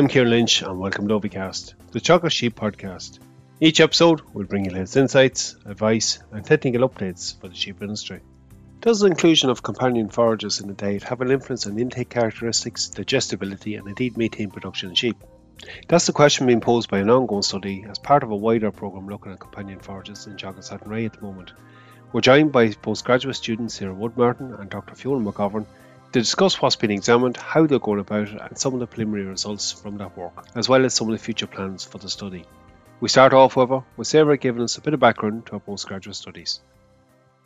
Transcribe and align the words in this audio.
I'm 0.00 0.08
Kieran 0.08 0.30
Lynch 0.30 0.62
and 0.62 0.78
welcome 0.78 1.08
to 1.08 1.20
Ovicast, 1.20 1.74
the 1.90 2.00
Teagasc 2.00 2.32
Sheep 2.32 2.56
podcast. 2.56 3.18
Each 3.60 3.80
episode 3.80 4.22
will 4.32 4.46
bring 4.46 4.64
you 4.64 4.70
latest 4.70 4.96
insights, 4.96 5.56
advice, 5.66 6.20
and 6.32 6.42
technical 6.42 6.88
updates 6.88 7.38
for 7.38 7.48
the 7.48 7.54
sheep 7.54 7.82
industry. 7.82 8.22
Does 8.80 9.00
the 9.00 9.08
inclusion 9.08 9.50
of 9.50 9.62
companion 9.62 10.08
forages 10.08 10.58
in 10.58 10.68
the 10.68 10.72
diet 10.72 11.02
have 11.02 11.20
an 11.20 11.30
influence 11.30 11.66
on 11.66 11.78
intake 11.78 12.08
characteristics, 12.08 12.88
digestibility, 12.88 13.74
and 13.74 13.88
indeed 13.88 14.16
methane 14.16 14.50
production 14.50 14.88
in 14.88 14.94
sheep? 14.94 15.18
That's 15.86 16.06
the 16.06 16.14
question 16.14 16.46
being 16.46 16.62
posed 16.62 16.88
by 16.88 17.00
an 17.00 17.10
ongoing 17.10 17.42
study 17.42 17.84
as 17.86 17.98
part 17.98 18.22
of 18.22 18.30
a 18.30 18.36
wider 18.36 18.70
programme 18.72 19.06
looking 19.06 19.32
at 19.32 19.40
companion 19.40 19.80
forages 19.80 20.26
in 20.26 20.38
Teagasc 20.38 20.72
Athenry 20.72 21.04
at 21.04 21.12
the 21.12 21.26
moment. 21.26 21.52
We're 22.10 22.22
joined 22.22 22.52
by 22.52 22.70
postgraduate 22.70 23.36
students 23.36 23.76
here 23.78 23.90
Sarah 23.90 24.00
Woodmartin 24.00 24.58
and 24.58 24.70
Dr. 24.70 24.94
Fiona 24.94 25.30
McGovern 25.30 25.66
to 26.12 26.18
discuss 26.18 26.60
what's 26.60 26.76
been 26.76 26.90
examined, 26.90 27.36
how 27.36 27.66
they're 27.66 27.78
going 27.78 28.00
about 28.00 28.28
it, 28.28 28.40
and 28.40 28.58
some 28.58 28.74
of 28.74 28.80
the 28.80 28.86
preliminary 28.86 29.26
results 29.26 29.70
from 29.70 29.98
that 29.98 30.16
work, 30.16 30.44
as 30.56 30.68
well 30.68 30.84
as 30.84 30.94
some 30.94 31.08
of 31.08 31.12
the 31.12 31.24
future 31.24 31.46
plans 31.46 31.84
for 31.84 31.98
the 31.98 32.10
study. 32.10 32.44
We 33.00 33.08
start 33.08 33.32
off, 33.32 33.54
however, 33.54 33.84
with 33.96 34.08
Sarah 34.08 34.36
giving 34.36 34.62
us 34.62 34.76
a 34.76 34.80
bit 34.80 34.92
of 34.92 35.00
background 35.00 35.46
to 35.46 35.52
her 35.52 35.60
postgraduate 35.60 36.16
studies. 36.16 36.60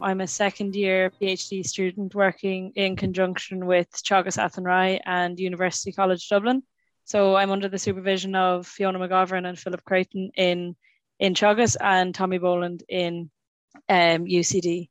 I'm 0.01 0.21
a 0.21 0.27
second 0.27 0.75
year 0.75 1.13
PhD 1.21 1.65
student 1.65 2.15
working 2.15 2.73
in 2.75 2.97
conjunction 2.97 3.67
with 3.67 3.91
Teagasc 3.93 4.43
Athenry 4.43 5.01
and 5.05 5.39
University 5.39 5.93
College 5.93 6.29
Dublin. 6.29 6.63
So 7.05 7.37
I'm 7.37 7.51
under 7.51 7.69
the 7.69 7.79
supervision 7.79 8.35
of 8.35 8.67
Fiona 8.67 8.99
McGovern 8.99 9.47
and 9.47 9.59
Philip 9.59 9.85
Creighton 9.85 10.31
in 10.37 10.75
in 11.21 11.35
Teagasc 11.35 11.77
and 11.81 12.15
Tommy 12.15 12.39
Boland 12.39 12.83
in 12.89 13.31
um, 13.89 14.25
UCD. 14.25 14.89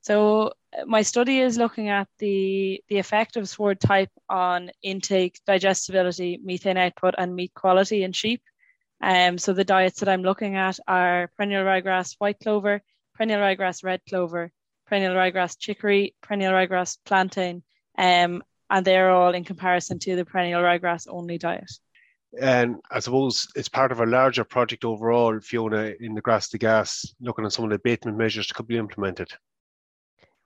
So 0.00 0.54
my 0.86 1.02
study 1.02 1.40
is 1.40 1.58
looking 1.58 1.88
at 1.88 2.08
the 2.18 2.82
the 2.88 2.98
effect 2.98 3.36
of 3.36 3.48
sward 3.48 3.80
type 3.80 4.10
on 4.28 4.70
intake, 4.82 5.40
digestibility, 5.46 6.38
methane 6.42 6.76
output, 6.76 7.14
and 7.18 7.34
meat 7.34 7.52
quality 7.54 8.04
in 8.04 8.12
sheep. 8.12 8.42
Um, 9.02 9.38
so 9.38 9.52
the 9.52 9.64
diets 9.64 10.00
that 10.00 10.08
I'm 10.08 10.22
looking 10.22 10.56
at 10.56 10.78
are 10.86 11.30
perennial 11.36 11.64
ryegrass 11.64 12.14
white 12.18 12.38
clover, 12.40 12.82
perennial 13.14 13.40
ryegrass 13.40 13.82
red 13.82 14.00
clover, 14.08 14.52
perennial 14.86 15.14
ryegrass 15.14 15.56
chicory, 15.58 16.14
perennial 16.22 16.52
ryegrass 16.52 16.98
plantain, 17.04 17.62
um, 17.98 18.42
and 18.68 18.84
they're 18.84 19.10
all 19.10 19.34
in 19.34 19.44
comparison 19.44 19.98
to 20.00 20.16
the 20.16 20.24
perennial 20.24 20.62
ryegrass 20.62 21.06
only 21.08 21.38
diet. 21.38 21.70
And 22.40 22.76
I 22.90 23.00
suppose 23.00 23.48
it's 23.56 23.68
part 23.68 23.90
of 23.90 24.00
a 24.00 24.06
larger 24.06 24.44
project 24.44 24.84
overall, 24.84 25.40
Fiona, 25.40 25.94
in 25.98 26.14
the 26.14 26.20
grass 26.20 26.48
to 26.50 26.58
gas, 26.58 27.04
looking 27.20 27.44
at 27.44 27.52
some 27.52 27.64
of 27.64 27.70
the 27.70 27.76
abatement 27.76 28.16
measures 28.16 28.46
that 28.46 28.54
could 28.54 28.68
be 28.68 28.76
implemented. 28.76 29.32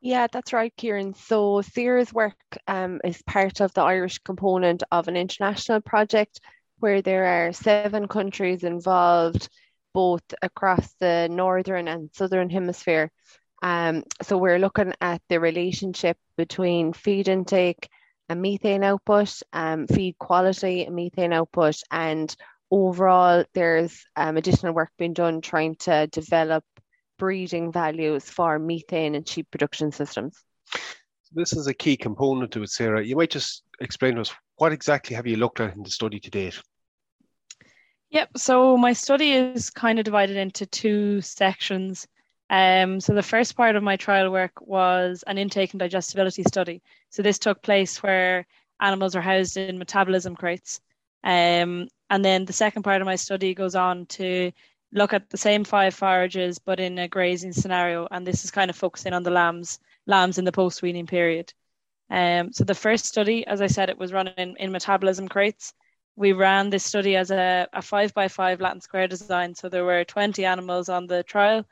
Yeah, 0.04 0.28
that's 0.30 0.52
right, 0.52 0.72
Kieran. 0.76 1.14
So 1.14 1.62
Sarah's 1.62 2.12
work 2.12 2.36
um, 2.68 3.00
is 3.04 3.22
part 3.22 3.60
of 3.60 3.72
the 3.74 3.82
Irish 3.82 4.18
component 4.18 4.82
of 4.92 5.08
an 5.08 5.16
international 5.16 5.80
project 5.80 6.40
where 6.78 7.00
there 7.02 7.48
are 7.48 7.52
seven 7.54 8.06
countries 8.08 8.64
involved, 8.64 9.48
both 9.94 10.22
across 10.42 10.94
the 11.00 11.28
northern 11.30 11.88
and 11.88 12.10
southern 12.12 12.50
hemisphere. 12.50 13.10
Um, 13.62 14.04
so 14.22 14.36
we're 14.36 14.58
looking 14.58 14.92
at 15.00 15.22
the 15.30 15.40
relationship 15.40 16.18
between 16.36 16.92
feed 16.92 17.28
intake 17.28 17.88
and 18.28 18.42
methane 18.42 18.84
output, 18.84 19.40
um, 19.54 19.86
feed 19.86 20.18
quality 20.18 20.84
and 20.84 20.94
methane 20.94 21.32
output, 21.32 21.80
and 21.90 22.34
overall 22.70 23.44
there's 23.54 24.04
um, 24.16 24.36
additional 24.36 24.74
work 24.74 24.90
being 24.98 25.14
done 25.14 25.40
trying 25.40 25.76
to 25.76 26.06
develop 26.08 26.64
breeding 27.18 27.72
values 27.72 28.28
for 28.28 28.58
methane 28.58 29.14
and 29.14 29.28
sheep 29.28 29.50
production 29.50 29.92
systems. 29.92 30.44
This 31.32 31.52
is 31.52 31.66
a 31.66 31.74
key 31.74 31.96
component 31.96 32.52
to 32.52 32.62
it, 32.62 32.70
Sarah. 32.70 33.04
You 33.04 33.16
might 33.16 33.30
just 33.30 33.64
explain 33.80 34.14
to 34.14 34.20
us 34.20 34.32
what 34.56 34.72
exactly 34.72 35.16
have 35.16 35.26
you 35.26 35.36
looked 35.36 35.60
at 35.60 35.74
in 35.74 35.82
the 35.82 35.90
study 35.90 36.20
to 36.20 36.30
date? 36.30 36.60
Yep, 38.10 38.30
so 38.36 38.76
my 38.76 38.92
study 38.92 39.32
is 39.32 39.70
kind 39.70 39.98
of 39.98 40.04
divided 40.04 40.36
into 40.36 40.66
two 40.66 41.20
sections. 41.20 42.06
Um, 42.50 43.00
so 43.00 43.14
the 43.14 43.22
first 43.22 43.56
part 43.56 43.74
of 43.74 43.82
my 43.82 43.96
trial 43.96 44.30
work 44.30 44.52
was 44.60 45.24
an 45.26 45.38
intake 45.38 45.72
and 45.72 45.80
digestibility 45.80 46.44
study. 46.44 46.82
So 47.10 47.22
this 47.22 47.40
took 47.40 47.62
place 47.62 48.02
where 48.02 48.46
animals 48.80 49.16
are 49.16 49.20
housed 49.20 49.56
in 49.56 49.78
metabolism 49.78 50.36
crates. 50.36 50.80
Um, 51.24 51.88
and 52.10 52.24
then 52.24 52.44
the 52.44 52.52
second 52.52 52.82
part 52.84 53.00
of 53.00 53.06
my 53.06 53.16
study 53.16 53.54
goes 53.54 53.74
on 53.74 54.06
to 54.06 54.52
look 54.94 55.12
at 55.12 55.28
the 55.28 55.36
same 55.36 55.64
five 55.64 55.92
forages 55.92 56.58
but 56.58 56.80
in 56.80 56.98
a 56.98 57.08
grazing 57.08 57.52
scenario. 57.52 58.08
And 58.10 58.26
this 58.26 58.44
is 58.44 58.50
kind 58.50 58.70
of 58.70 58.76
focusing 58.76 59.12
on 59.12 59.24
the 59.24 59.30
lambs 59.30 59.78
lambs 60.06 60.38
in 60.38 60.44
the 60.44 60.52
post 60.52 60.80
weaning 60.80 61.06
period. 61.06 61.52
Um, 62.10 62.52
so 62.52 62.64
the 62.64 62.74
first 62.74 63.06
study 63.06 63.46
as 63.46 63.60
i 63.60 63.66
said 63.66 63.88
it 63.88 63.98
was 63.98 64.12
run 64.12 64.28
in, 64.28 64.56
in 64.56 64.72
metabolism 64.72 65.28
crates. 65.28 65.74
We 66.16 66.32
ran 66.32 66.70
this 66.70 66.84
study 66.84 67.16
as 67.16 67.30
a, 67.32 67.66
a 67.72 67.82
five 67.82 68.14
by 68.14 68.28
five 68.28 68.60
latin 68.60 68.80
square 68.80 69.08
design. 69.08 69.54
So 69.54 69.68
there 69.68 69.84
were 69.84 70.04
20 70.04 70.44
animals 70.44 70.88
on 70.88 71.06
the 71.06 71.24
trial. 71.24 71.66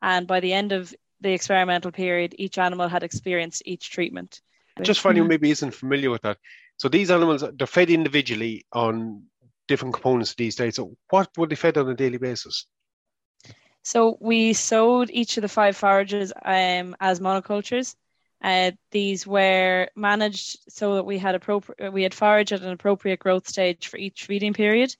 And 0.00 0.26
by 0.26 0.40
the 0.40 0.52
end 0.52 0.70
of 0.72 0.94
the 1.20 1.32
experimental 1.32 1.90
period 1.90 2.34
each 2.38 2.58
animal 2.58 2.88
had 2.88 3.02
experienced 3.02 3.62
each 3.66 3.90
treatment. 3.90 4.40
Just 4.82 5.00
for 5.00 5.10
anyone 5.10 5.28
maybe 5.28 5.50
isn't 5.50 5.74
familiar 5.74 6.10
with 6.10 6.22
that. 6.22 6.38
So 6.76 6.88
these 6.88 7.10
animals 7.10 7.42
they're 7.54 7.66
fed 7.66 7.90
individually 7.90 8.64
on 8.72 9.24
different 9.68 9.94
components 9.94 10.30
of 10.30 10.36
these 10.36 10.56
days. 10.56 10.76
So 10.76 10.96
what 11.10 11.30
were 11.36 11.46
they 11.46 11.54
fed 11.54 11.78
on 11.78 11.88
a 11.88 11.94
daily 11.94 12.18
basis? 12.18 12.66
So 13.82 14.18
we 14.20 14.52
sowed 14.52 15.10
each 15.10 15.36
of 15.36 15.42
the 15.42 15.48
five 15.48 15.76
forages 15.76 16.32
um, 16.44 16.96
as 17.00 17.20
monocultures. 17.20 17.94
Uh, 18.42 18.72
these 18.90 19.26
were 19.26 19.88
managed 19.96 20.58
so 20.68 20.96
that 20.96 21.04
we 21.04 21.18
had 21.18 21.34
appropriate 21.34 21.92
we 21.92 22.02
had 22.02 22.14
forage 22.14 22.52
at 22.52 22.62
an 22.62 22.70
appropriate 22.70 23.18
growth 23.18 23.48
stage 23.48 23.88
for 23.88 23.96
each 23.96 24.26
feeding 24.26 24.52
period. 24.52 24.94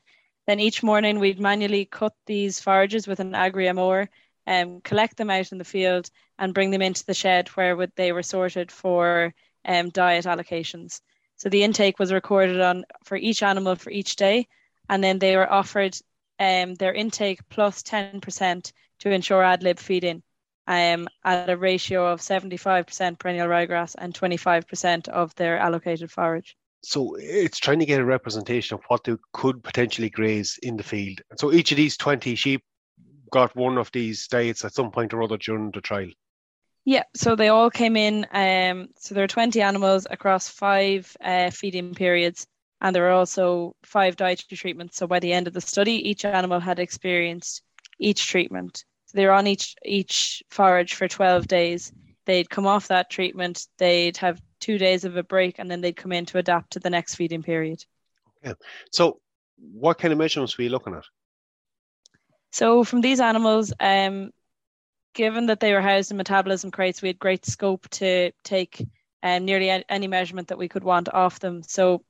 Then 0.47 0.59
each 0.59 0.83
morning 0.83 1.19
we'd 1.19 1.39
manually 1.39 1.85
cut 1.85 2.15
these 2.27 2.59
forages 2.59 3.07
with 3.07 3.21
an 3.21 3.33
agria 3.33 3.75
mower, 3.75 4.09
um, 4.47 4.81
collect 4.81 5.17
them 5.17 5.31
out 5.31 5.53
in 5.53 5.59
the 5.59 5.65
field, 5.65 6.11
and 6.39 6.55
bring 6.55 6.71
them 6.71 6.83
into 6.83 7.05
the 7.05 7.15
shed 7.15 7.49
where 7.49 7.77
would, 7.77 7.93
they 7.95 8.13
were 8.13 8.23
sorted 8.23 8.73
for 8.73 9.35
um, 9.67 9.91
diet 9.91 10.25
allocations. 10.25 11.01
So 11.37 11.49
the 11.49 11.63
intake 11.63 11.99
was 11.99 12.13
recorded 12.13 12.61
on 12.61 12.85
for 13.05 13.17
each 13.17 13.43
animal 13.43 13.77
for 13.77 13.91
each 13.91 14.17
day, 14.17 14.49
and 14.89 15.03
then 15.03 15.19
they 15.19 15.37
were 15.37 15.51
offered 15.51 15.97
um, 16.39 16.75
their 16.75 16.95
intake 16.95 17.41
plus 17.49 17.83
10% 17.83 18.73
to 19.01 19.11
ensure 19.11 19.43
ad 19.43 19.63
lib 19.63 19.79
feeding 19.79 20.23
um, 20.67 21.09
at 21.25 21.49
a 21.49 21.57
ratio 21.57 22.07
of 22.07 22.21
75% 22.21 23.19
perennial 23.19 23.49
ryegrass 23.49 23.95
and 23.99 24.15
25% 24.15 25.09
of 25.09 25.35
their 25.35 25.59
allocated 25.59 26.11
forage. 26.11 26.57
So 26.83 27.17
it's 27.19 27.59
trying 27.59 27.81
to 27.81 27.87
get 27.87 28.01
a 28.01 28.05
representation 28.05 28.75
of 28.75 28.85
what 28.89 29.05
they 29.05 29.17
could 29.33 29.63
potentially 29.65 30.11
graze 30.11 30.59
in 30.63 30.77
the 30.77 30.83
field. 30.83 31.21
So 31.37 31.53
each 31.53 31.73
of 31.73 31.77
these 31.77 31.97
20 31.97 32.35
sheep 32.35 32.63
got 33.31 33.57
one 33.57 33.79
of 33.79 33.91
these 33.93 34.29
diets 34.29 34.65
at 34.65 34.75
some 34.75 34.91
point 34.91 35.13
or 35.13 35.23
other 35.23 35.37
during 35.37 35.71
the 35.73 35.81
trial. 35.81 36.11
Yeah, 36.85 37.03
so 37.15 37.35
they 37.35 37.49
all 37.49 37.71
came 37.71 37.97
in. 37.97 38.27
Um, 38.33 38.89
so 38.97 39.15
there 39.15 39.25
are 39.25 39.29
20 39.29 39.61
animals 39.61 40.07
across 40.09 40.49
five 40.49 41.15
uh, 41.23 41.51
feeding 41.51 41.95
periods 41.95 42.47
and 42.81 42.95
there 42.95 43.03
were 43.03 43.11
also 43.11 43.75
five 43.85 44.17
dietary 44.17 44.57
treatments. 44.57 44.97
So 44.97 45.07
by 45.07 45.19
the 45.19 45.33
end 45.33 45.47
of 45.47 45.55
the 45.55 45.61
study, 45.61 46.09
each 46.09 46.25
animal 46.25 46.61
had 46.61 46.79
experienced 46.79 47.63
each 47.99 48.27
treatment. 48.27 48.85
So 49.07 49.17
they 49.17 49.27
were 49.27 49.33
on 49.33 49.47
each 49.47 49.75
each 49.85 50.43
forage 50.51 50.95
for 50.95 51.09
12 51.09 51.49
days. 51.49 51.93
They'd 52.27 52.51
come 52.51 52.67
off 52.67 52.89
that 52.89 53.11
treatment, 53.11 53.67
they'd 53.79 54.17
have 54.19 54.41
two 54.61 54.77
days 54.77 55.05
of 55.05 55.17
a 55.17 55.23
break, 55.23 55.59
and 55.59 55.71
then 55.71 55.81
they'd 55.81 55.97
come 55.97 56.13
in 56.13 56.27
to 56.27 56.39
adapt 56.39 56.73
to 56.73 56.81
the 56.81 56.91
next 56.91 57.15
feeding 57.15 57.43
period. 57.43 57.85
Yeah. 58.45 58.53
So 58.93 59.21
what 59.57 59.99
kind 59.99 60.13
of 60.13 60.19
measurements 60.19 60.57
were 60.57 60.65
you 60.65 60.71
looking 60.71 60.95
at? 60.95 61.05
So 62.51 62.85
from 62.85 63.01
these 63.01 63.21
animals, 63.21 63.73
um, 63.81 64.31
given 65.15 65.47
that 65.47 65.61
they 65.61 65.73
were 65.73 65.81
housed 65.81 66.11
in 66.11 66.17
metabolism 66.17 66.71
crates, 66.71 67.03
we 67.03 67.09
had 67.09 67.19
great 67.19 67.47
scope 67.47 67.89
to 67.91 68.31
take 68.45 68.87
um, 69.23 69.45
nearly 69.45 69.85
any 69.89 70.07
measurement 70.07 70.49
that 70.49 70.59
we 70.59 70.69
could 70.69 70.85
want 70.85 71.09
off 71.13 71.41
them. 71.41 71.63
So 71.63 72.05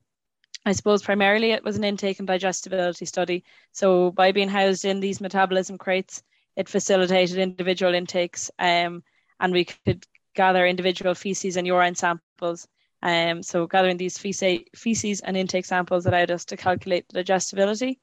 I 0.68 0.72
suppose 0.72 1.02
primarily 1.02 1.52
it 1.52 1.64
was 1.64 1.78
an 1.78 1.84
intake 1.84 2.18
and 2.18 2.28
digestibility 2.28 3.06
study. 3.06 3.42
So 3.72 4.10
by 4.10 4.32
being 4.32 4.50
housed 4.50 4.84
in 4.84 5.00
these 5.00 5.18
metabolism 5.18 5.78
crates, 5.78 6.22
it 6.56 6.68
facilitated 6.68 7.38
individual 7.38 7.94
intakes, 7.94 8.50
um, 8.58 9.02
and 9.40 9.52
we 9.54 9.64
could 9.64 10.04
gather 10.34 10.66
individual 10.66 11.14
feces 11.14 11.56
and 11.56 11.66
urine 11.66 11.94
samples. 11.94 12.68
Um, 13.02 13.42
so 13.42 13.66
gathering 13.66 13.96
these 13.96 14.18
feces 14.18 15.20
and 15.20 15.36
intake 15.38 15.64
samples 15.64 16.04
allowed 16.04 16.30
us 16.30 16.44
to 16.46 16.56
calculate 16.58 17.08
the 17.08 17.14
digestibility. 17.14 17.98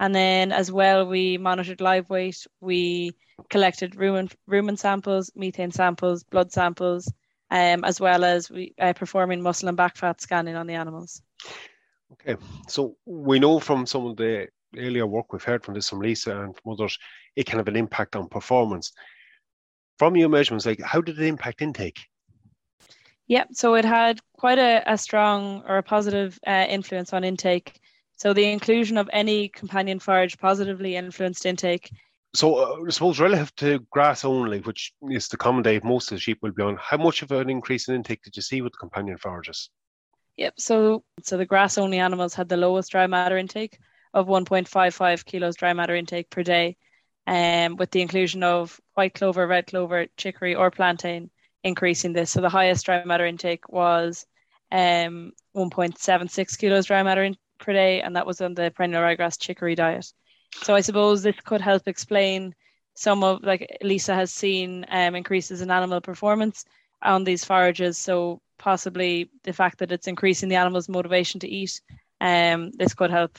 And 0.00 0.12
then 0.12 0.50
as 0.50 0.72
well, 0.72 1.06
we 1.06 1.38
monitored 1.38 1.80
live 1.80 2.10
weight. 2.10 2.44
We 2.60 3.12
collected 3.50 3.92
rumen, 3.92 4.32
rumen 4.50 4.78
samples, 4.78 5.30
methane 5.36 5.70
samples, 5.70 6.24
blood 6.24 6.50
samples, 6.50 7.06
um, 7.52 7.84
as 7.84 8.00
well 8.00 8.24
as 8.24 8.50
we 8.50 8.74
uh, 8.80 8.94
performing 8.94 9.42
muscle 9.42 9.68
and 9.68 9.76
back 9.76 9.96
fat 9.96 10.20
scanning 10.20 10.56
on 10.56 10.66
the 10.66 10.74
animals. 10.74 11.22
Okay, 12.12 12.36
so 12.68 12.96
we 13.06 13.38
know 13.38 13.60
from 13.60 13.86
some 13.86 14.06
of 14.06 14.16
the 14.16 14.48
earlier 14.76 15.06
work 15.06 15.32
we've 15.32 15.42
heard 15.42 15.64
from 15.64 15.74
this 15.74 15.88
from 15.88 16.00
Lisa 16.00 16.42
and 16.42 16.56
from 16.56 16.72
others, 16.72 16.98
it 17.36 17.46
can 17.46 17.58
have 17.58 17.68
an 17.68 17.76
impact 17.76 18.16
on 18.16 18.28
performance. 18.28 18.92
From 19.98 20.16
your 20.16 20.28
measurements, 20.28 20.66
like 20.66 20.80
how 20.80 21.00
did 21.00 21.18
it 21.18 21.26
impact 21.26 21.62
intake? 21.62 21.98
Yeah, 23.26 23.44
so 23.52 23.74
it 23.74 23.84
had 23.84 24.18
quite 24.32 24.58
a, 24.58 24.82
a 24.86 24.98
strong 24.98 25.62
or 25.68 25.78
a 25.78 25.82
positive 25.82 26.38
uh, 26.46 26.66
influence 26.68 27.12
on 27.12 27.22
intake. 27.22 27.78
So 28.16 28.32
the 28.32 28.50
inclusion 28.50 28.98
of 28.98 29.08
any 29.12 29.48
companion 29.48 30.00
forage 30.00 30.36
positively 30.36 30.96
influenced 30.96 31.46
intake. 31.46 31.90
So 32.34 32.56
uh, 32.56 32.86
I 32.86 32.90
suppose 32.90 33.20
relative 33.20 33.54
to 33.56 33.80
grass 33.90 34.24
only, 34.24 34.60
which 34.60 34.92
is 35.08 35.28
the 35.28 35.36
common 35.36 35.62
diet 35.62 35.84
most 35.84 36.10
of 36.10 36.16
the 36.16 36.20
sheep 36.20 36.38
will 36.42 36.52
be 36.52 36.62
on, 36.62 36.76
how 36.80 36.96
much 36.96 37.22
of 37.22 37.30
an 37.30 37.48
increase 37.50 37.88
in 37.88 37.94
intake 37.94 38.22
did 38.22 38.36
you 38.36 38.42
see 38.42 38.62
with 38.62 38.78
companion 38.78 39.16
forages? 39.16 39.70
Yep. 40.40 40.54
So 40.58 41.04
so 41.22 41.36
the 41.36 41.46
grass 41.46 41.78
only 41.78 41.98
animals 42.00 42.34
had 42.34 42.48
the 42.48 42.56
lowest 42.56 42.90
dry 42.92 43.06
matter 43.06 43.36
intake 43.38 43.78
of 44.14 44.26
1.55 44.26 45.24
kilos 45.24 45.56
dry 45.56 45.72
matter 45.74 45.94
intake 45.94 46.30
per 46.30 46.42
day, 46.42 46.76
um, 47.28 47.76
with 47.76 47.90
the 47.92 48.00
inclusion 48.02 48.42
of 48.42 48.80
white 48.94 49.14
clover, 49.14 49.46
red 49.46 49.66
clover, 49.68 50.06
chicory, 50.16 50.54
or 50.56 50.70
plantain 50.72 51.30
increasing 51.62 52.12
this. 52.14 52.32
So 52.32 52.40
the 52.40 52.48
highest 52.48 52.86
dry 52.86 53.04
matter 53.04 53.26
intake 53.26 53.68
was 53.68 54.26
um, 54.72 55.32
1.76 55.54 56.56
kilos 56.58 56.86
dry 56.86 57.02
matter 57.04 57.22
in, 57.22 57.36
per 57.58 57.72
day, 57.74 58.00
and 58.02 58.16
that 58.16 58.26
was 58.26 58.40
on 58.40 58.54
the 58.54 58.72
perennial 58.74 59.02
ryegrass 59.02 59.38
chicory 59.38 59.74
diet. 59.76 60.12
So 60.62 60.74
I 60.74 60.80
suppose 60.80 61.22
this 61.22 61.40
could 61.44 61.60
help 61.60 61.86
explain 61.86 62.54
some 62.94 63.22
of 63.24 63.42
like 63.44 63.78
Lisa 63.82 64.14
has 64.14 64.32
seen 64.32 64.86
um, 64.90 65.14
increases 65.14 65.60
in 65.60 65.70
animal 65.70 66.00
performance 66.00 66.64
on 67.02 67.24
these 67.24 67.44
forages. 67.44 67.98
So 67.98 68.40
possibly 68.60 69.30
the 69.42 69.52
fact 69.52 69.78
that 69.78 69.90
it's 69.90 70.06
increasing 70.06 70.48
the 70.48 70.56
animal's 70.56 70.88
motivation 70.88 71.40
to 71.40 71.48
eat, 71.48 71.80
um, 72.20 72.70
this 72.72 72.94
could 72.94 73.10
help 73.10 73.38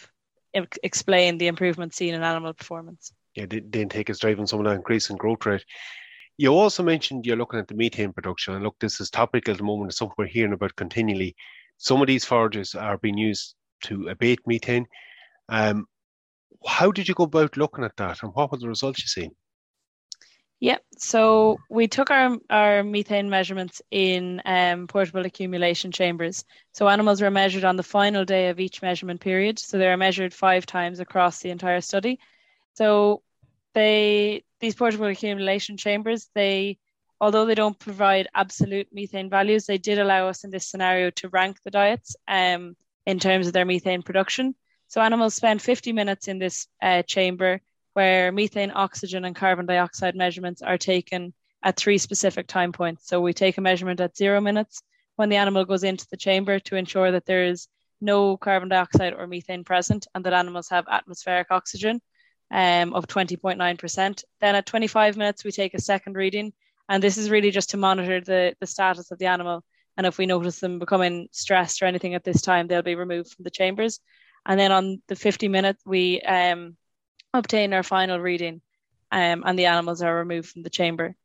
explain 0.83 1.37
the 1.37 1.47
improvement 1.47 1.93
seen 1.93 2.13
in 2.13 2.23
animal 2.23 2.53
performance. 2.53 3.13
Yeah, 3.35 3.45
the, 3.45 3.61
the 3.61 3.81
intake 3.81 4.09
is 4.09 4.19
driving 4.19 4.47
some 4.47 4.59
of 4.59 4.65
that 4.65 4.75
increase 4.75 5.09
in 5.09 5.15
growth 5.15 5.45
rate. 5.45 5.63
You 6.37 6.49
also 6.49 6.83
mentioned 6.83 7.25
you're 7.25 7.37
looking 7.37 7.59
at 7.59 7.67
the 7.67 7.75
methane 7.75 8.11
production, 8.11 8.55
and 8.55 8.63
look, 8.63 8.75
this 8.79 8.99
is 8.99 9.09
topical 9.09 9.51
at 9.51 9.59
the 9.59 9.63
moment. 9.63 9.91
It's 9.91 9.99
something 9.99 10.15
we're 10.17 10.25
hearing 10.25 10.53
about 10.53 10.75
continually. 10.75 11.35
Some 11.77 12.01
of 12.01 12.07
these 12.07 12.25
forages 12.25 12.75
are 12.75 12.97
being 12.97 13.17
used 13.17 13.55
to 13.83 14.07
abate 14.09 14.39
methane. 14.45 14.87
Um, 15.49 15.85
how 16.65 16.91
did 16.91 17.07
you 17.07 17.13
go 17.13 17.23
about 17.23 17.57
looking 17.57 17.83
at 17.83 17.95
that, 17.97 18.23
and 18.23 18.33
what 18.33 18.51
were 18.51 18.57
the 18.57 18.67
results 18.67 19.01
you 19.01 19.07
seen? 19.07 19.31
Yeah, 20.61 20.77
so 20.95 21.57
we 21.71 21.87
took 21.87 22.11
our, 22.11 22.37
our 22.51 22.83
methane 22.83 23.31
measurements 23.31 23.81
in 23.89 24.43
um, 24.45 24.85
portable 24.85 25.25
accumulation 25.25 25.91
chambers. 25.91 26.45
So 26.71 26.87
animals 26.87 27.19
were 27.19 27.31
measured 27.31 27.63
on 27.63 27.77
the 27.77 27.83
final 27.83 28.25
day 28.25 28.49
of 28.49 28.59
each 28.59 28.79
measurement 28.83 29.21
period. 29.21 29.57
So 29.57 29.79
they 29.79 29.87
were 29.87 29.97
measured 29.97 30.35
five 30.35 30.67
times 30.67 30.99
across 30.99 31.39
the 31.39 31.49
entire 31.49 31.81
study. 31.81 32.19
So 32.75 33.23
they 33.73 34.43
these 34.59 34.75
portable 34.75 35.07
accumulation 35.07 35.77
chambers, 35.77 36.29
they 36.35 36.77
although 37.19 37.45
they 37.47 37.55
don't 37.55 37.79
provide 37.79 38.27
absolute 38.35 38.87
methane 38.93 39.31
values, 39.31 39.65
they 39.65 39.79
did 39.79 39.97
allow 39.97 40.27
us 40.27 40.43
in 40.43 40.51
this 40.51 40.67
scenario 40.67 41.09
to 41.09 41.29
rank 41.29 41.57
the 41.63 41.71
diets 41.71 42.15
um, 42.27 42.75
in 43.07 43.17
terms 43.17 43.47
of 43.47 43.53
their 43.53 43.65
methane 43.65 44.03
production. 44.03 44.53
So 44.89 45.01
animals 45.01 45.33
spend 45.33 45.59
50 45.59 45.91
minutes 45.91 46.27
in 46.27 46.37
this 46.37 46.67
uh, 46.83 47.01
chamber 47.01 47.61
where 47.93 48.31
methane, 48.31 48.71
oxygen, 48.73 49.25
and 49.25 49.35
carbon 49.35 49.65
dioxide 49.65 50.15
measurements 50.15 50.61
are 50.61 50.77
taken 50.77 51.33
at 51.63 51.77
three 51.77 51.97
specific 51.97 52.47
time 52.47 52.71
points. 52.71 53.07
So 53.07 53.21
we 53.21 53.33
take 53.33 53.57
a 53.57 53.61
measurement 53.61 53.99
at 53.99 54.17
zero 54.17 54.41
minutes 54.41 54.81
when 55.15 55.29
the 55.29 55.35
animal 55.35 55.65
goes 55.65 55.83
into 55.83 56.07
the 56.09 56.17
chamber 56.17 56.59
to 56.59 56.75
ensure 56.75 57.11
that 57.11 57.25
there 57.25 57.45
is 57.45 57.67
no 57.99 58.37
carbon 58.37 58.69
dioxide 58.69 59.13
or 59.13 59.27
methane 59.27 59.63
present 59.63 60.07
and 60.15 60.25
that 60.25 60.33
animals 60.33 60.69
have 60.69 60.85
atmospheric 60.89 61.47
oxygen 61.51 62.01
um, 62.51 62.93
of 62.93 63.07
20.9%. 63.07 64.23
Then 64.39 64.55
at 64.55 64.65
25 64.65 65.17
minutes, 65.17 65.43
we 65.43 65.51
take 65.51 65.73
a 65.73 65.81
second 65.81 66.15
reading. 66.15 66.53
And 66.89 67.01
this 67.01 67.17
is 67.17 67.29
really 67.29 67.51
just 67.51 67.69
to 67.71 67.77
monitor 67.77 68.19
the, 68.19 68.55
the 68.59 68.67
status 68.67 69.11
of 69.11 69.19
the 69.19 69.27
animal. 69.27 69.63
And 69.97 70.07
if 70.07 70.17
we 70.17 70.25
notice 70.25 70.59
them 70.59 70.79
becoming 70.79 71.27
stressed 71.31 71.81
or 71.81 71.85
anything 71.85 72.15
at 72.15 72.23
this 72.23 72.41
time, 72.41 72.67
they'll 72.67 72.81
be 72.81 72.95
removed 72.95 73.31
from 73.31 73.43
the 73.43 73.51
chambers. 73.51 73.99
And 74.45 74.59
then 74.59 74.71
on 74.71 75.01
the 75.07 75.15
50 75.15 75.47
minutes, 75.47 75.83
we 75.85 76.21
um, 76.21 76.75
obtain 77.33 77.73
our 77.73 77.83
final 77.83 78.19
reading 78.19 78.61
um, 79.11 79.43
and 79.45 79.57
the 79.57 79.65
animals 79.65 80.01
are 80.01 80.15
removed 80.15 80.49
from 80.49 80.63
the 80.63 80.69
chamber. 80.69 81.15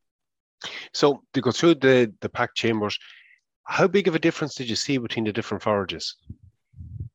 So 0.92 1.22
to 1.34 1.40
go 1.40 1.52
through 1.52 1.76
the, 1.76 2.12
the 2.20 2.28
PAC 2.28 2.54
chambers, 2.54 2.98
how 3.64 3.86
big 3.86 4.08
of 4.08 4.14
a 4.14 4.18
difference 4.18 4.54
did 4.54 4.70
you 4.70 4.76
see 4.76 4.98
between 4.98 5.24
the 5.24 5.32
different 5.32 5.62
forages? 5.62 6.16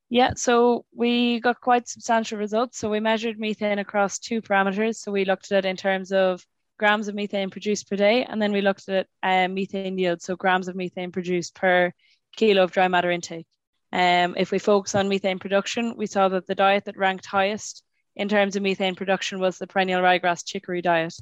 Yeah, 0.10 0.34
so 0.36 0.86
we 0.94 1.40
got 1.40 1.62
quite 1.62 1.88
substantial 1.88 2.38
results. 2.38 2.78
So 2.78 2.90
we 2.90 3.00
measured 3.00 3.40
methane 3.40 3.80
across 3.80 4.20
two 4.20 4.42
parameters. 4.42 4.98
So 4.98 5.12
we 5.12 5.24
looked 5.24 5.52
at 5.52 5.66
it 5.66 5.70
in 5.70 5.78
terms 5.78 6.12
of 6.12 6.46
grams 6.78 7.08
of 7.08 7.16
methane 7.16 7.50
produced 7.50 7.88
per 7.90 7.96
day, 7.96 8.26
and 8.26 8.42
then 8.42 8.52
we 8.52 8.60
looked 8.60 8.90
at 8.90 9.08
um, 9.24 9.54
methane 9.54 9.98
yield, 9.98 10.22
so 10.22 10.36
grams 10.36 10.68
of 10.68 10.76
methane 10.76 11.12
produced 11.12 11.54
per 11.54 11.94
kilo 12.36 12.64
of 12.64 12.72
dry 12.72 12.88
matter 12.88 13.12
intake. 13.12 13.46
Um, 13.94 14.36
if 14.36 14.52
we 14.52 14.58
focus 14.58 14.96
on 14.96 15.08
methane 15.08 15.38
production, 15.38 15.96
we 15.96 16.08
saw 16.08 16.28
that 16.30 16.48
the 16.48 16.56
diet 16.56 16.86
that 16.86 16.98
ranked 16.98 17.28
highest 17.28 17.84
in 18.16 18.30
terms 18.30 18.56
of 18.56 18.64
methane 18.64 18.96
production 18.96 19.40
was 19.40 19.58
the 19.58 19.68
perennial 19.68 20.02
ryegrass 20.02 20.46
chicory 20.46 20.82
diet. 20.82 21.16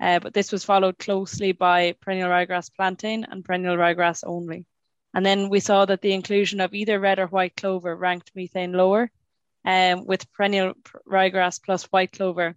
Uh, 0.00 0.18
but 0.18 0.34
this 0.34 0.50
was 0.50 0.64
followed 0.64 0.98
closely 0.98 1.52
by 1.52 1.94
perennial 2.00 2.28
ryegrass 2.28 2.70
plantain 2.74 3.24
and 3.30 3.44
perennial 3.44 3.76
ryegrass 3.76 4.24
only. 4.26 4.66
And 5.14 5.24
then 5.24 5.48
we 5.48 5.60
saw 5.60 5.84
that 5.84 6.00
the 6.00 6.12
inclusion 6.12 6.60
of 6.60 6.74
either 6.74 6.98
red 6.98 7.18
or 7.18 7.26
white 7.26 7.54
clover 7.56 7.94
ranked 7.94 8.32
methane 8.34 8.72
lower, 8.72 9.10
um, 9.64 10.06
with 10.06 10.30
perennial 10.32 10.74
ryegrass 11.06 11.62
plus 11.62 11.84
white 11.84 12.12
clover 12.12 12.56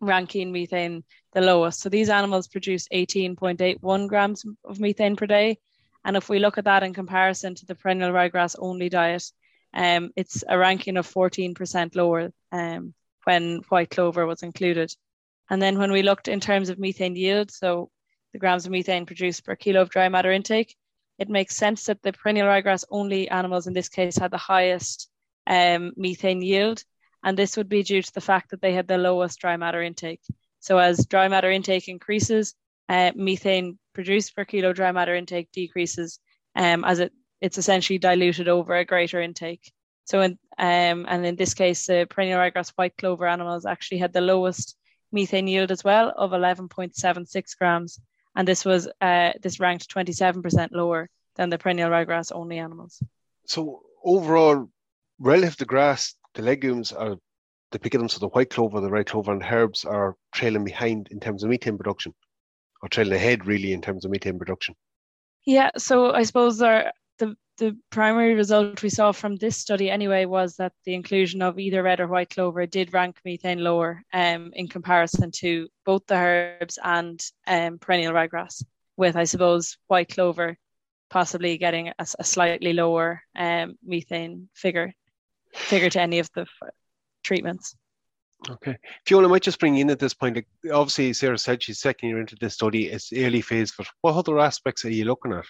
ranking 0.00 0.52
methane 0.52 1.04
the 1.32 1.40
lowest. 1.40 1.80
So 1.80 1.88
these 1.88 2.10
animals 2.10 2.48
produce 2.48 2.88
18.81 2.88 4.08
grams 4.08 4.44
of 4.64 4.80
methane 4.80 5.16
per 5.16 5.26
day. 5.26 5.58
And 6.04 6.16
if 6.16 6.28
we 6.28 6.38
look 6.38 6.58
at 6.58 6.64
that 6.64 6.82
in 6.82 6.92
comparison 6.92 7.54
to 7.54 7.66
the 7.66 7.74
perennial 7.74 8.12
ryegrass 8.12 8.56
only 8.58 8.88
diet, 8.88 9.24
um, 9.72 10.10
it's 10.16 10.44
a 10.46 10.58
ranking 10.58 10.96
of 10.96 11.12
14% 11.12 11.96
lower 11.96 12.30
um, 12.52 12.94
when 13.24 13.62
white 13.68 13.90
clover 13.90 14.26
was 14.26 14.42
included. 14.42 14.92
And 15.50 15.60
then 15.60 15.78
when 15.78 15.92
we 15.92 16.02
looked 16.02 16.28
in 16.28 16.40
terms 16.40 16.68
of 16.68 16.78
methane 16.78 17.16
yield, 17.16 17.50
so 17.50 17.90
the 18.32 18.38
grams 18.38 18.66
of 18.66 18.72
methane 18.72 19.06
produced 19.06 19.44
per 19.44 19.56
kilo 19.56 19.82
of 19.82 19.90
dry 19.90 20.08
matter 20.08 20.32
intake, 20.32 20.74
it 21.18 21.28
makes 21.28 21.56
sense 21.56 21.84
that 21.84 22.02
the 22.02 22.12
perennial 22.12 22.48
ryegrass 22.48 22.84
only 22.90 23.28
animals 23.28 23.66
in 23.66 23.72
this 23.72 23.88
case 23.88 24.16
had 24.16 24.30
the 24.30 24.36
highest 24.36 25.08
um, 25.46 25.92
methane 25.96 26.42
yield. 26.42 26.82
And 27.22 27.38
this 27.38 27.56
would 27.56 27.68
be 27.68 27.82
due 27.82 28.02
to 28.02 28.12
the 28.12 28.20
fact 28.20 28.50
that 28.50 28.60
they 28.60 28.72
had 28.72 28.88
the 28.88 28.98
lowest 28.98 29.38
dry 29.38 29.56
matter 29.56 29.82
intake. 29.82 30.20
So 30.60 30.78
as 30.78 31.06
dry 31.06 31.28
matter 31.28 31.50
intake 31.50 31.88
increases, 31.88 32.54
uh, 32.88 33.12
methane 33.14 33.78
produced 33.94 34.34
per 34.34 34.44
kilo 34.44 34.72
dry 34.72 34.92
matter 34.92 35.14
intake 35.14 35.50
decreases 35.52 36.18
um, 36.56 36.84
as 36.84 36.98
it, 36.98 37.12
it's 37.40 37.58
essentially 37.58 37.98
diluted 37.98 38.48
over 38.48 38.74
a 38.74 38.84
greater 38.84 39.20
intake. 39.20 39.72
So 40.04 40.20
in, 40.20 40.38
um, 40.58 41.06
and 41.08 41.26
in 41.26 41.36
this 41.36 41.54
case, 41.54 41.86
the 41.86 42.06
perennial 42.08 42.38
ryegrass 42.38 42.70
white 42.76 42.96
clover 42.96 43.26
animals 43.26 43.66
actually 43.66 43.98
had 43.98 44.12
the 44.12 44.20
lowest 44.20 44.76
methane 45.12 45.46
yield 45.46 45.70
as 45.70 45.84
well 45.84 46.12
of 46.16 46.32
11.76 46.32 47.58
grams 47.58 48.00
and 48.36 48.48
this 48.48 48.64
was 48.64 48.88
uh, 49.00 49.32
this 49.42 49.60
ranked 49.60 49.92
27% 49.92 50.68
lower 50.72 51.08
than 51.36 51.50
the 51.50 51.58
perennial 51.58 51.90
ryegrass 51.90 52.32
only 52.32 52.58
animals. 52.58 53.02
So 53.46 53.82
overall, 54.04 54.68
relative 55.18 55.56
to 55.58 55.64
grass, 55.64 56.14
the 56.34 56.42
legumes 56.42 56.92
are 56.92 57.16
the 57.70 57.78
picadums, 57.78 58.12
so 58.12 58.18
the 58.20 58.28
white 58.28 58.50
clover, 58.50 58.80
the 58.80 58.90
red 58.90 59.06
clover, 59.06 59.32
and 59.32 59.42
herbs 59.42 59.84
are 59.84 60.16
trailing 60.32 60.64
behind 60.64 61.08
in 61.10 61.20
terms 61.20 61.42
of 61.42 61.50
methane 61.50 61.76
production, 61.76 62.14
or 62.82 62.88
trailing 62.88 63.14
ahead 63.14 63.46
really 63.46 63.72
in 63.72 63.80
terms 63.80 64.04
of 64.04 64.10
methane 64.10 64.38
production. 64.38 64.74
Yeah, 65.44 65.70
so 65.76 66.12
I 66.12 66.22
suppose 66.22 66.62
our 66.62 66.92
the 67.18 67.36
the 67.58 67.76
primary 67.90 68.34
result 68.34 68.82
we 68.82 68.88
saw 68.88 69.12
from 69.12 69.36
this 69.36 69.56
study 69.56 69.90
anyway 69.90 70.24
was 70.24 70.56
that 70.56 70.72
the 70.84 70.94
inclusion 70.94 71.42
of 71.42 71.58
either 71.58 71.82
red 71.82 72.00
or 72.00 72.08
white 72.08 72.30
clover 72.30 72.66
did 72.66 72.92
rank 72.92 73.18
methane 73.24 73.62
lower 73.62 74.02
um, 74.12 74.50
in 74.54 74.68
comparison 74.68 75.30
to 75.30 75.68
both 75.84 76.06
the 76.06 76.14
herbs 76.14 76.78
and 76.82 77.24
um, 77.46 77.78
perennial 77.78 78.12
ryegrass, 78.12 78.64
with 78.96 79.16
I 79.16 79.24
suppose 79.24 79.78
white 79.86 80.08
clover 80.08 80.56
possibly 81.10 81.58
getting 81.58 81.88
a, 81.88 82.06
a 82.18 82.24
slightly 82.24 82.72
lower 82.72 83.22
um, 83.36 83.76
methane 83.84 84.48
figure 84.54 84.92
figure 85.52 85.90
to 85.90 86.00
any 86.00 86.18
of 86.18 86.28
the 86.34 86.42
f- 86.42 86.70
treatments. 87.22 87.76
Okay. 88.50 88.76
Fiona, 89.06 89.28
I 89.28 89.30
might 89.30 89.42
just 89.42 89.60
bring 89.60 89.78
in 89.78 89.90
at 89.90 90.00
this 90.00 90.12
point. 90.12 90.36
Like, 90.36 90.48
obviously, 90.72 91.12
Sarah 91.12 91.38
said 91.38 91.62
she's 91.62 91.78
second 91.78 92.08
year 92.08 92.20
into 92.20 92.36
this 92.40 92.54
study. 92.54 92.88
It's 92.88 93.12
early 93.12 93.40
phase, 93.40 93.72
but 93.76 93.86
what 94.00 94.16
other 94.16 94.38
aspects 94.40 94.84
are 94.84 94.90
you 94.90 95.04
looking 95.04 95.32
at? 95.32 95.46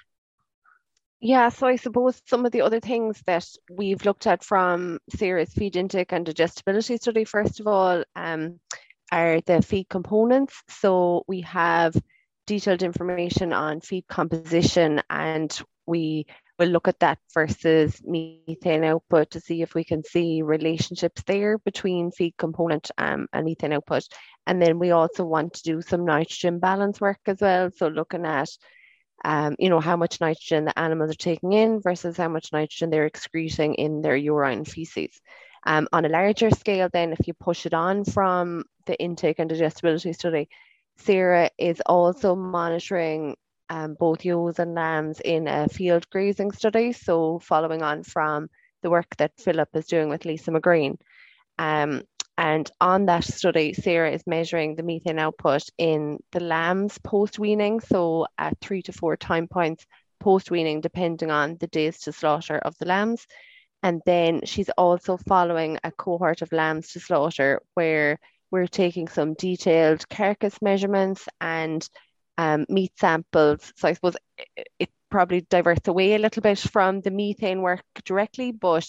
Yeah, 1.24 1.48
so 1.48 1.66
I 1.66 1.76
suppose 1.76 2.20
some 2.26 2.44
of 2.44 2.52
the 2.52 2.60
other 2.60 2.80
things 2.80 3.22
that 3.24 3.48
we've 3.70 4.04
looked 4.04 4.26
at 4.26 4.44
from 4.44 4.98
Sarah's 5.16 5.54
feed 5.54 5.74
intake 5.74 6.12
and 6.12 6.26
digestibility 6.26 6.98
study, 6.98 7.24
first 7.24 7.60
of 7.60 7.66
all, 7.66 8.04
um, 8.14 8.60
are 9.10 9.40
the 9.40 9.62
feed 9.62 9.88
components. 9.88 10.54
So 10.68 11.24
we 11.26 11.40
have 11.40 11.94
detailed 12.46 12.82
information 12.82 13.54
on 13.54 13.80
feed 13.80 14.06
composition 14.06 15.00
and 15.08 15.58
we 15.86 16.26
will 16.58 16.68
look 16.68 16.88
at 16.88 17.00
that 17.00 17.20
versus 17.32 18.02
methane 18.04 18.84
output 18.84 19.30
to 19.30 19.40
see 19.40 19.62
if 19.62 19.74
we 19.74 19.82
can 19.82 20.04
see 20.04 20.42
relationships 20.42 21.22
there 21.26 21.56
between 21.56 22.10
feed 22.10 22.34
component 22.36 22.90
um, 22.98 23.28
and 23.32 23.46
methane 23.46 23.72
output. 23.72 24.06
And 24.46 24.60
then 24.60 24.78
we 24.78 24.90
also 24.90 25.24
want 25.24 25.54
to 25.54 25.62
do 25.62 25.80
some 25.80 26.04
nitrogen 26.04 26.58
balance 26.58 27.00
work 27.00 27.20
as 27.24 27.40
well. 27.40 27.70
So 27.74 27.88
looking 27.88 28.26
at 28.26 28.50
um, 29.24 29.56
you 29.58 29.70
know, 29.70 29.80
how 29.80 29.96
much 29.96 30.20
nitrogen 30.20 30.66
the 30.66 30.78
animals 30.78 31.10
are 31.10 31.14
taking 31.14 31.52
in 31.52 31.80
versus 31.80 32.16
how 32.16 32.28
much 32.28 32.52
nitrogen 32.52 32.90
they're 32.90 33.06
excreting 33.06 33.74
in 33.74 34.02
their 34.02 34.16
urine 34.16 34.64
feces. 34.64 35.20
Um, 35.66 35.88
on 35.92 36.04
a 36.04 36.10
larger 36.10 36.50
scale, 36.50 36.90
then, 36.92 37.12
if 37.12 37.26
you 37.26 37.32
push 37.32 37.64
it 37.64 37.72
on 37.72 38.04
from 38.04 38.64
the 38.84 39.00
intake 39.00 39.38
and 39.38 39.48
digestibility 39.48 40.12
study, 40.12 40.48
Sarah 40.98 41.50
is 41.58 41.80
also 41.86 42.36
monitoring 42.36 43.36
um, 43.70 43.96
both 43.98 44.24
ewes 44.26 44.58
and 44.58 44.74
lambs 44.74 45.20
in 45.24 45.48
a 45.48 45.68
field 45.68 46.08
grazing 46.10 46.52
study. 46.52 46.92
So, 46.92 47.38
following 47.38 47.82
on 47.82 48.02
from 48.02 48.50
the 48.82 48.90
work 48.90 49.16
that 49.16 49.32
Philip 49.40 49.70
is 49.74 49.86
doing 49.86 50.10
with 50.10 50.26
Lisa 50.26 50.50
McGrane. 50.50 50.98
Um, 51.58 52.02
and 52.36 52.70
on 52.80 53.06
that 53.06 53.24
study, 53.24 53.74
Sarah 53.74 54.10
is 54.10 54.26
measuring 54.26 54.74
the 54.74 54.82
methane 54.82 55.18
output 55.18 55.62
in 55.78 56.18
the 56.32 56.40
lambs 56.40 56.98
post 56.98 57.38
weaning, 57.38 57.80
so 57.80 58.26
at 58.38 58.58
three 58.60 58.82
to 58.82 58.92
four 58.92 59.16
time 59.16 59.46
points 59.46 59.86
post 60.18 60.50
weaning, 60.50 60.80
depending 60.80 61.30
on 61.30 61.56
the 61.60 61.68
days 61.68 62.00
to 62.00 62.12
slaughter 62.12 62.58
of 62.58 62.76
the 62.78 62.86
lambs. 62.86 63.26
And 63.82 64.00
then 64.06 64.40
she's 64.44 64.70
also 64.70 65.16
following 65.16 65.78
a 65.84 65.92
cohort 65.92 66.42
of 66.42 66.50
lambs 66.52 66.92
to 66.92 67.00
slaughter 67.00 67.60
where 67.74 68.18
we're 68.50 68.66
taking 68.66 69.08
some 69.08 69.34
detailed 69.34 70.08
carcass 70.08 70.60
measurements 70.62 71.28
and 71.40 71.86
um, 72.38 72.66
meat 72.68 72.92
samples. 72.98 73.72
So 73.76 73.88
I 73.88 73.92
suppose 73.92 74.16
it, 74.56 74.68
it 74.78 74.90
probably 75.10 75.42
diverts 75.42 75.86
away 75.86 76.14
a 76.14 76.18
little 76.18 76.40
bit 76.40 76.58
from 76.58 77.00
the 77.00 77.10
methane 77.10 77.62
work 77.62 77.84
directly, 78.04 78.50
but 78.50 78.88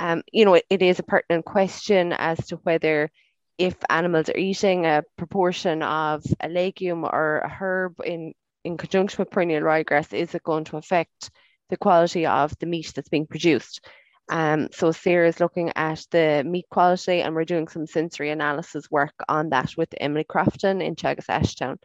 um, 0.00 0.22
you 0.32 0.44
know, 0.44 0.54
it, 0.54 0.64
it 0.70 0.82
is 0.82 0.98
a 0.98 1.04
pertinent 1.04 1.44
question 1.44 2.12
as 2.12 2.38
to 2.48 2.56
whether 2.56 3.10
if 3.58 3.76
animals 3.88 4.28
are 4.28 4.36
eating 4.36 4.84
a 4.84 5.02
proportion 5.16 5.82
of 5.82 6.24
a 6.40 6.48
legume 6.48 7.04
or 7.04 7.38
a 7.38 7.48
herb 7.48 8.00
in, 8.04 8.34
in 8.64 8.76
conjunction 8.76 9.18
with 9.18 9.30
perennial 9.30 9.62
ryegrass, 9.62 10.12
is 10.12 10.34
it 10.34 10.42
going 10.42 10.64
to 10.64 10.76
affect 10.76 11.30
the 11.70 11.76
quality 11.76 12.26
of 12.26 12.52
the 12.58 12.66
meat 12.66 12.92
that's 12.94 13.08
being 13.08 13.26
produced? 13.26 13.80
Um, 14.28 14.68
so 14.72 14.90
Sarah 14.90 15.28
is 15.28 15.40
looking 15.40 15.72
at 15.76 16.04
the 16.10 16.42
meat 16.44 16.66
quality 16.70 17.22
and 17.22 17.34
we're 17.34 17.44
doing 17.44 17.68
some 17.68 17.86
sensory 17.86 18.30
analysis 18.30 18.90
work 18.90 19.14
on 19.28 19.50
that 19.50 19.72
with 19.76 19.94
Emily 20.00 20.24
Crofton 20.24 20.82
in 20.82 20.96
Teagasc 20.96 21.26
Ashtown. 21.28 21.78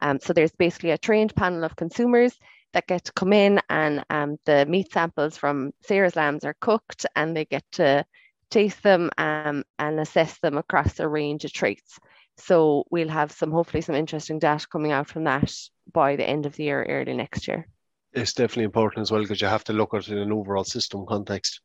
Um, 0.00 0.20
so 0.20 0.32
there's 0.32 0.52
basically 0.52 0.90
a 0.90 0.98
trained 0.98 1.34
panel 1.34 1.64
of 1.64 1.74
consumers 1.74 2.38
that 2.72 2.86
get 2.86 3.04
to 3.04 3.12
come 3.12 3.32
in 3.32 3.60
and 3.70 4.04
um, 4.10 4.38
the 4.44 4.66
meat 4.66 4.92
samples 4.92 5.36
from 5.36 5.72
Sarah's 5.82 6.16
lambs 6.16 6.44
are 6.44 6.56
cooked 6.60 7.06
and 7.16 7.36
they 7.36 7.44
get 7.44 7.64
to 7.72 8.04
taste 8.50 8.82
them 8.82 9.10
um, 9.18 9.64
and 9.78 10.00
assess 10.00 10.38
them 10.38 10.58
across 10.58 11.00
a 11.00 11.08
range 11.08 11.44
of 11.44 11.52
traits. 11.52 11.98
So 12.38 12.84
we'll 12.90 13.08
have 13.08 13.32
some 13.32 13.50
hopefully 13.50 13.80
some 13.80 13.94
interesting 13.94 14.38
data 14.38 14.66
coming 14.68 14.92
out 14.92 15.08
from 15.08 15.24
that 15.24 15.52
by 15.92 16.16
the 16.16 16.28
end 16.28 16.46
of 16.46 16.54
the 16.56 16.64
year, 16.64 16.84
early 16.84 17.14
next 17.14 17.48
year. 17.48 17.66
It's 18.12 18.34
definitely 18.34 18.64
important 18.64 19.02
as 19.02 19.10
well 19.10 19.22
because 19.22 19.40
you 19.40 19.46
have 19.46 19.64
to 19.64 19.72
look 19.72 19.94
at 19.94 20.08
it 20.08 20.12
in 20.12 20.18
an 20.18 20.32
overall 20.32 20.64
system 20.64 21.06
context. 21.06 21.60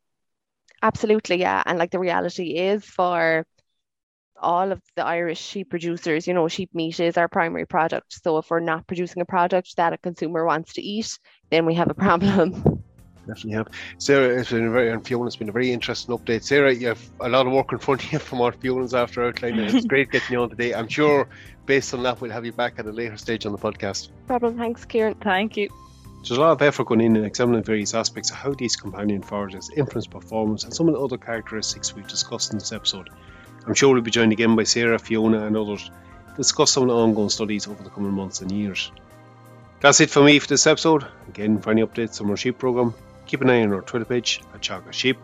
Absolutely, 0.81 1.38
yeah. 1.38 1.62
And 1.65 1.77
like 1.77 1.91
the 1.91 2.00
reality 2.00 2.58
is 2.58 2.84
for 2.86 3.46
all 4.41 4.71
of 4.71 4.81
the 4.95 5.05
Irish 5.05 5.39
sheep 5.39 5.69
producers, 5.69 6.27
you 6.27 6.33
know, 6.33 6.48
sheep 6.48 6.74
meat 6.74 7.00
is 7.00 7.17
our 7.17 7.27
primary 7.27 7.65
product. 7.65 8.19
So 8.24 8.38
if 8.38 8.50
we're 8.50 8.60
not 8.60 8.88
producing 8.88 9.21
a 9.21 9.25
product 9.25 9.75
that 9.77 9.93
a 9.93 9.98
consumer 9.98 10.45
wants 10.45 10.74
to 10.74 10.81
eat, 10.81 11.17
then 11.50 11.65
we 11.65 11.75
have 11.75 11.89
a 11.89 11.93
problem. 12.07 12.83
Definitely 13.27 13.51
have. 13.51 13.69
Sarah, 14.00 14.39
it's 14.39 14.50
been 14.50 14.71
very, 14.74 14.91
and 14.91 15.05
Fiona, 15.05 15.27
it's 15.27 15.36
been 15.36 15.50
a 15.50 15.51
very 15.51 15.71
interesting 15.71 16.17
update. 16.17 16.43
Sarah, 16.43 16.74
you 16.74 16.88
have 16.88 17.10
a 17.19 17.29
lot 17.29 17.45
of 17.45 17.53
work 17.53 17.71
in 17.71 17.77
front 17.77 18.03
of 18.03 18.12
you 18.12 18.19
from 18.27 18.39
what 18.39 18.60
Fiona's 18.60 18.93
after 18.93 19.24
outlining. 19.24 19.60
It's 19.65 19.86
great 19.93 20.12
getting 20.12 20.33
you 20.33 20.41
on 20.41 20.50
today. 20.50 20.74
I'm 20.74 20.88
sure 20.88 21.27
based 21.65 21.93
on 21.93 22.03
that, 22.03 22.19
we'll 22.19 22.31
have 22.31 22.45
you 22.45 22.51
back 22.51 22.79
at 22.79 22.86
a 22.86 22.91
later 22.91 23.17
stage 23.17 23.45
on 23.45 23.51
the 23.51 23.57
podcast. 23.57 24.10
Problem. 24.27 24.57
Thanks, 24.57 24.86
Kieran. 24.86 25.15
Thank 25.15 25.55
you. 25.55 25.69
There's 26.21 26.38
a 26.38 26.41
lot 26.41 26.51
of 26.51 26.62
effort 26.62 26.86
going 26.86 27.01
in 27.01 27.15
in 27.15 27.25
examining 27.25 27.63
various 27.63 27.95
aspects 27.95 28.29
of 28.29 28.38
how 28.38 28.53
these 28.53 28.75
companion 28.75 29.24
forages 29.24 29.71
influence 29.75 30.05
performance 30.05 30.63
and 30.63 30.74
some 30.74 30.88
of 30.88 30.93
the 30.93 31.00
other 31.00 31.17
characteristics 31.17 31.95
we've 31.95 32.07
discussed 32.07 32.51
in 32.53 32.60
this 32.60 32.71
episode. 32.71 33.10
I'm 33.65 33.73
sure 33.73 33.93
we'll 33.93 34.01
be 34.01 34.11
joined 34.11 34.31
again 34.31 34.55
by 34.55 34.63
Sarah, 34.63 34.99
Fiona, 34.99 35.45
and 35.45 35.55
others 35.55 35.89
to 36.29 36.35
discuss 36.35 36.71
some 36.71 36.83
of 36.83 36.89
the 36.89 36.95
ongoing 36.95 37.29
studies 37.29 37.67
over 37.67 37.83
the 37.83 37.89
coming 37.89 38.11
months 38.11 38.41
and 38.41 38.51
years. 38.51 38.91
That's 39.81 39.99
it 39.99 40.09
for 40.09 40.23
me 40.23 40.39
for 40.39 40.47
this 40.47 40.67
episode. 40.67 41.05
Again, 41.27 41.59
for 41.59 41.71
any 41.71 41.83
updates 41.83 42.21
on 42.21 42.29
our 42.29 42.37
sheep 42.37 42.57
programme, 42.57 42.93
keep 43.25 43.41
an 43.41 43.49
eye 43.49 43.63
on 43.63 43.73
our 43.73 43.81
Twitter 43.81 44.05
page 44.05 44.41
at 44.53 44.61
Teagasc 44.61 44.93
Sheep. 44.93 45.17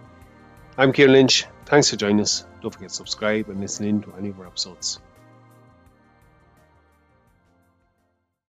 I'm 0.77 0.93
Kieran 0.93 1.13
Lynch. 1.13 1.45
Thanks 1.65 1.89
for 1.89 1.95
joining 1.95 2.21
us. 2.21 2.45
Don't 2.61 2.71
forget 2.71 2.89
to 2.89 2.95
subscribe 2.95 3.49
and 3.49 3.59
listen 3.59 3.85
in 3.85 4.01
to 4.03 4.13
any 4.17 4.29
of 4.29 4.39
our 4.39 4.47
episodes. 4.47 4.99